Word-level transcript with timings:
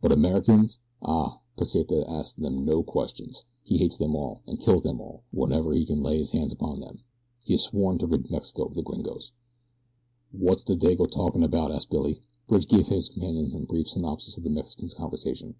But 0.00 0.12
Americans! 0.12 0.78
Ah, 1.02 1.40
Pesita 1.58 2.08
asks 2.08 2.34
them 2.36 2.64
no 2.64 2.84
questions. 2.84 3.42
He 3.64 3.78
hates 3.78 3.96
them 3.96 4.14
all, 4.14 4.40
and 4.46 4.60
kills 4.60 4.84
them 4.84 5.00
all, 5.00 5.24
whenever 5.32 5.72
he 5.74 5.84
can 5.84 6.04
lay 6.04 6.18
his 6.18 6.30
hands 6.30 6.52
upon 6.52 6.78
them. 6.78 7.00
He 7.42 7.54
has 7.54 7.62
sworn 7.64 7.98
to 7.98 8.06
rid 8.06 8.30
Mexico 8.30 8.62
of 8.66 8.74
the 8.76 8.82
gringos." 8.82 9.32
"Wot's 10.32 10.62
the 10.62 10.76
Dago 10.76 11.10
talkin' 11.10 11.42
about?" 11.42 11.72
asked 11.72 11.90
Billy. 11.90 12.20
Bridge 12.46 12.68
gave 12.68 12.86
his 12.86 13.08
companion 13.08 13.52
a 13.56 13.66
brief 13.66 13.88
synopsis 13.90 14.36
of 14.38 14.44
the 14.44 14.50
Mexican's 14.50 14.94
conversation. 14.94 15.56